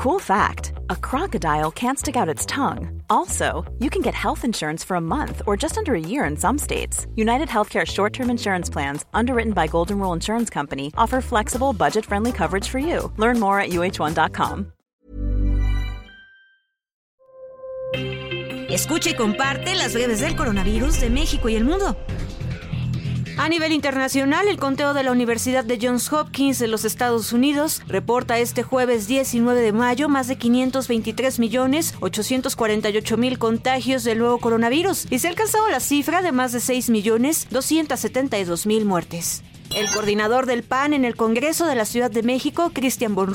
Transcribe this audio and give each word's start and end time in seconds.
Cool 0.00 0.18
fact 0.18 0.72
a 0.88 0.96
crocodile 0.96 1.70
can't 1.70 1.98
stick 1.98 2.16
out 2.16 2.26
its 2.26 2.46
tongue. 2.46 3.02
Also, 3.10 3.70
you 3.80 3.90
can 3.90 4.00
get 4.00 4.14
health 4.14 4.46
insurance 4.46 4.82
for 4.82 4.94
a 4.94 5.00
month 5.00 5.42
or 5.46 5.58
just 5.58 5.76
under 5.76 5.94
a 5.94 6.00
year 6.00 6.24
in 6.24 6.38
some 6.38 6.56
states. 6.56 7.06
United 7.16 7.48
Healthcare 7.48 7.86
short 7.86 8.14
term 8.14 8.30
insurance 8.30 8.70
plans, 8.70 9.04
underwritten 9.12 9.52
by 9.52 9.66
Golden 9.66 9.98
Rule 9.98 10.14
Insurance 10.14 10.48
Company, 10.48 10.90
offer 10.96 11.20
flexible, 11.20 11.74
budget 11.74 12.06
friendly 12.06 12.32
coverage 12.32 12.66
for 12.66 12.78
you. 12.78 13.12
Learn 13.18 13.38
more 13.38 13.60
at 13.60 13.72
uh1.com. 13.72 14.72
Escucha 18.70 19.10
y 19.10 19.14
comparte 19.14 19.74
las 19.74 19.92
breves 19.92 20.20
del 20.20 20.34
coronavirus 20.34 21.00
de 21.00 21.10
México 21.10 21.50
y 21.50 21.56
el 21.56 21.64
mundo. 21.64 21.94
A 23.42 23.48
nivel 23.48 23.72
internacional, 23.72 24.48
el 24.48 24.58
conteo 24.58 24.92
de 24.92 25.02
la 25.02 25.12
Universidad 25.12 25.64
de 25.64 25.78
Johns 25.80 26.12
Hopkins 26.12 26.58
de 26.58 26.68
los 26.68 26.84
Estados 26.84 27.32
Unidos 27.32 27.80
reporta 27.88 28.38
este 28.38 28.62
jueves 28.62 29.08
19 29.08 29.62
de 29.62 29.72
mayo 29.72 30.10
más 30.10 30.28
de 30.28 30.36
523 30.36 31.38
millones 31.38 31.94
848 32.00 33.16
mil 33.16 33.38
contagios 33.38 34.04
del 34.04 34.18
nuevo 34.18 34.36
coronavirus 34.40 35.06
y 35.08 35.20
se 35.20 35.28
ha 35.28 35.30
alcanzado 35.30 35.70
la 35.70 35.80
cifra 35.80 36.20
de 36.20 36.32
más 36.32 36.52
de 36.52 36.60
6 36.60 36.90
millones 36.90 37.46
272 37.50 38.66
mil 38.66 38.84
muertes. 38.84 39.42
El 39.74 39.88
coordinador 39.92 40.46
del 40.46 40.64
PAN 40.64 40.94
en 40.94 41.04
el 41.04 41.14
Congreso 41.14 41.64
de 41.64 41.76
la 41.76 41.84
Ciudad 41.84 42.10
de 42.10 42.24
México, 42.24 42.72
Christian 42.74 43.14
von 43.14 43.32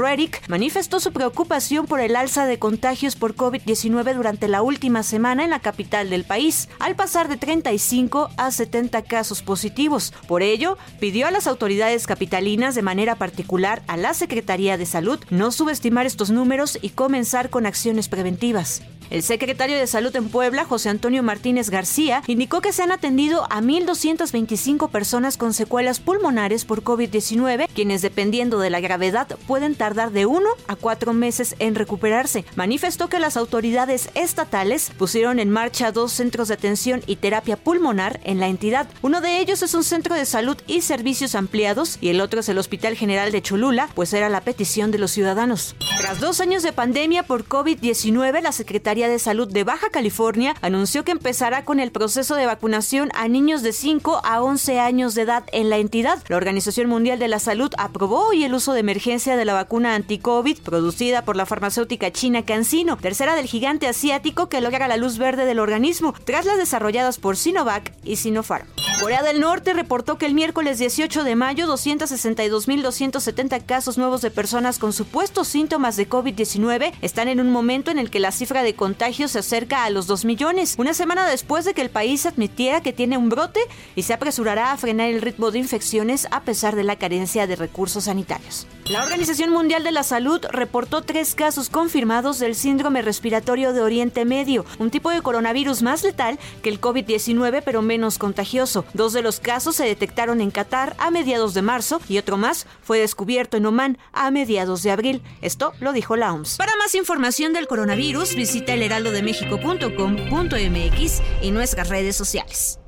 manifestó 0.49 0.99
su 0.99 1.13
preocupación 1.13 1.85
por 1.85 2.01
el 2.01 2.17
alza 2.17 2.45
de 2.45 2.59
contagios 2.59 3.15
por 3.15 3.35
COVID-19 3.35 4.13
durante 4.13 4.49
la 4.49 4.61
última 4.61 5.01
semana 5.03 5.45
en 5.45 5.51
la 5.51 5.61
capital 5.61 6.09
del 6.09 6.25
país, 6.25 6.67
al 6.79 6.95
pasar 6.95 7.29
de 7.29 7.37
35 7.37 8.29
a 8.35 8.51
70 8.51 9.01
casos 9.03 9.41
positivos. 9.41 10.13
Por 10.27 10.41
ello, 10.41 10.77
pidió 10.99 11.25
a 11.25 11.31
las 11.31 11.47
autoridades 11.47 12.05
capitalinas, 12.05 12.75
de 12.75 12.81
manera 12.81 13.15
particular 13.15 13.81
a 13.87 13.95
la 13.95 14.13
Secretaría 14.13 14.77
de 14.77 14.85
Salud, 14.85 15.19
no 15.29 15.51
subestimar 15.51 16.05
estos 16.05 16.31
números 16.31 16.77
y 16.81 16.89
comenzar 16.89 17.49
con 17.49 17.65
acciones 17.65 18.09
preventivas. 18.09 18.81
El 19.09 19.21
secretario 19.21 19.77
de 19.77 19.87
Salud 19.87 20.15
en 20.15 20.29
Puebla, 20.29 20.65
José 20.65 20.89
Antonio 20.89 21.21
Martínez 21.21 21.69
García, 21.69 22.23
indicó 22.27 22.61
que 22.61 22.73
se 22.73 22.81
han 22.81 22.91
atendido 22.91 23.43
a 23.45 23.61
1.225 23.61 24.89
personas 24.89 25.37
con 25.37 25.53
secuelas 25.53 25.99
pulmonares 25.99 26.65
por 26.65 26.83
COVID-19, 26.83 27.67
quienes 27.73 28.01
dependiendo 28.01 28.59
de 28.59 28.71
la 28.71 28.79
gravedad 28.79 29.27
pueden 29.47 29.75
tardar 29.75 30.11
de 30.11 30.25
uno 30.25 30.49
a 30.67 30.75
cuatro 30.75 31.13
meses 31.13 31.55
en 31.59 31.75
recuperarse. 31.75 32.45
Manifestó 32.55 33.07
que 33.07 33.19
las 33.19 33.37
autoridades 33.37 34.09
estatales 34.15 34.91
pusieron 34.97 35.39
en 35.39 35.51
marcha 35.51 35.91
dos 35.91 36.11
centros 36.11 36.47
de 36.47 36.55
atención 36.55 37.03
y 37.05 37.17
terapia 37.17 37.57
pulmonar 37.57 38.19
en 38.23 38.39
la 38.39 38.47
entidad. 38.47 38.87
Uno 39.01 39.21
de 39.21 39.39
ellos 39.39 39.61
es 39.61 39.73
un 39.75 39.83
centro 39.83 40.15
de 40.15 40.25
salud 40.25 40.57
y 40.65 40.81
servicios 40.81 41.35
ampliados 41.35 41.99
y 42.01 42.09
el 42.09 42.21
otro 42.21 42.39
es 42.39 42.49
el 42.49 42.57
Hospital 42.57 42.95
General 42.95 43.31
de 43.31 43.41
Cholula, 43.41 43.89
pues 43.93 44.13
era 44.13 44.29
la 44.29 44.41
petición 44.41 44.91
de 44.91 44.97
los 44.97 45.11
ciudadanos. 45.11 45.75
Tras 45.99 46.19
dos 46.19 46.39
años 46.39 46.63
de 46.63 46.73
pandemia 46.73 47.23
por 47.23 47.45
COVID-19, 47.45 48.41
la 48.41 48.51
Secretaría 48.51 48.94
de 48.95 49.19
Salud 49.19 49.51
de 49.51 49.65
Baja 49.65 49.89
California 49.89 50.55
anunció 50.61 51.03
que 51.03 51.11
empezará 51.11 51.65
con 51.65 51.81
el 51.81 51.91
proceso 51.91 52.35
de 52.35 52.45
vacunación 52.45 53.09
a 53.13 53.27
niños 53.27 53.61
de 53.61 53.73
5 53.73 54.21
a 54.23 54.41
11 54.41 54.79
años 54.79 55.15
de 55.15 55.23
edad 55.23 55.43
en 55.51 55.69
la 55.69 55.77
entidad. 55.77 56.23
La 56.29 56.37
Organización 56.37 56.87
Mundial 56.87 57.19
de 57.19 57.27
la 57.27 57.39
Salud 57.39 57.71
aprobó 57.77 58.27
hoy 58.27 58.45
el 58.45 58.53
uso 58.53 58.71
de 58.71 58.79
emergencia 58.79 59.35
de 59.35 59.43
la 59.43 59.53
vacuna 59.53 59.95
anti-COVID 59.95 60.59
producida 60.59 61.25
por 61.25 61.35
la 61.35 61.45
farmacéutica 61.45 62.11
china 62.11 62.45
CanSino, 62.45 62.95
tercera 62.95 63.35
del 63.35 63.47
gigante 63.47 63.87
asiático 63.87 64.47
que 64.47 64.61
logra 64.61 64.87
la 64.87 64.95
luz 64.95 65.17
verde 65.17 65.43
del 65.43 65.59
organismo, 65.59 66.13
tras 66.23 66.45
las 66.45 66.57
desarrolladas 66.57 67.17
por 67.17 67.35
Sinovac 67.35 67.91
y 68.05 68.15
Sinopharm. 68.15 68.65
Corea 68.99 69.23
del 69.23 69.41
Norte 69.41 69.73
reportó 69.73 70.17
que 70.17 70.25
el 70.25 70.33
miércoles 70.33 70.79
18 70.79 71.25
de 71.25 71.35
mayo 71.35 71.67
262.270 71.67 73.65
casos 73.65 73.97
nuevos 73.97 74.21
de 74.21 74.31
personas 74.31 74.79
con 74.79 74.93
supuestos 74.93 75.49
síntomas 75.49 75.97
de 75.97 76.09
COVID-19 76.09 76.93
están 77.01 77.27
en 77.27 77.41
un 77.41 77.51
momento 77.51 77.91
en 77.91 77.99
el 77.99 78.09
que 78.09 78.21
la 78.21 78.31
cifra 78.31 78.63
de 78.63 78.73
contagios 78.73 79.31
se 79.31 79.39
acerca 79.39 79.83
a 79.83 79.89
los 79.89 80.07
2 80.07 80.23
millones, 80.23 80.75
una 80.77 80.93
semana 80.93 81.27
después 81.27 81.65
de 81.65 81.73
que 81.73 81.81
el 81.81 81.89
país 81.89 82.25
admitiera 82.25 82.81
que 82.81 82.93
tiene 82.93 83.17
un 83.17 83.27
brote 83.27 83.59
y 83.95 84.03
se 84.03 84.13
apresurará 84.13 84.71
a 84.71 84.77
frenar 84.77 85.09
el 85.09 85.21
ritmo 85.21 85.51
de 85.51 85.59
infecciones 85.59 86.27
a 86.31 86.41
pesar 86.43 86.75
de 86.75 86.85
la 86.85 86.95
carencia 86.95 87.47
de 87.47 87.57
recursos 87.57 88.05
sanitarios. 88.05 88.65
La 88.89 89.03
Organización 89.03 89.51
Mundial 89.51 89.83
de 89.83 89.91
la 89.91 90.03
Salud 90.03 90.39
reportó 90.51 91.01
tres 91.01 91.35
casos 91.35 91.69
confirmados 91.69 92.39
del 92.39 92.55
síndrome 92.55 93.01
respiratorio 93.01 93.73
de 93.73 93.81
Oriente 93.81 94.25
Medio, 94.25 94.65
un 94.79 94.89
tipo 94.89 95.09
de 95.09 95.21
coronavirus 95.21 95.81
más 95.81 96.03
letal 96.03 96.39
que 96.61 96.69
el 96.69 96.79
COVID-19 96.79 97.61
pero 97.65 97.81
menos 97.81 98.17
contagioso. 98.17 98.84
Dos 98.93 99.13
de 99.13 99.21
los 99.21 99.39
casos 99.39 99.75
se 99.75 99.85
detectaron 99.85 100.41
en 100.41 100.51
Qatar 100.51 100.95
a 100.99 101.11
mediados 101.11 101.53
de 101.53 101.61
marzo 101.61 101.99
y 102.07 102.17
otro 102.17 102.37
más 102.37 102.65
fue 102.81 102.99
descubierto 102.99 103.57
en 103.57 103.65
Omán 103.65 103.97
a 104.13 104.31
mediados 104.31 104.83
de 104.83 104.91
abril. 104.91 105.21
Esto 105.41 105.73
lo 105.79 105.91
dijo 105.93 106.15
la 106.15 106.33
OMS. 106.33 106.57
Para 106.57 106.75
más 106.77 106.95
información 106.95 107.53
del 107.53 107.67
coronavirus, 107.67 108.35
visita 108.35 108.73
elheraldodemexico.com.mx 108.73 111.21
y 111.41 111.51
nuestras 111.51 111.89
redes 111.89 112.15
sociales. 112.15 112.79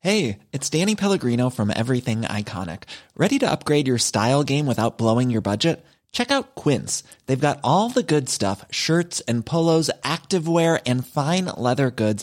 Hey, 0.00 0.40
it's 0.52 0.68
Danny 0.68 0.94
Pellegrino 0.96 1.48
from 1.48 1.70
Everything 1.70 2.22
Iconic. 2.24 2.82
Ready 3.16 3.38
to 3.38 3.50
upgrade 3.50 3.88
your 3.88 3.96
style 3.96 4.44
game 4.44 4.66
without 4.66 4.98
blowing 4.98 5.30
your 5.30 5.40
budget? 5.40 5.82
Check 6.12 6.30
out 6.30 6.54
Quince. 6.54 7.02
They've 7.26 7.40
got 7.40 7.58
all 7.64 7.88
the 7.88 8.02
good 8.02 8.28
stuff, 8.28 8.66
shirts 8.70 9.22
and 9.26 9.46
polos, 9.46 9.90
activewear 10.02 10.78
and 10.84 11.06
fine 11.06 11.46
leather 11.56 11.90
goods, 11.90 12.22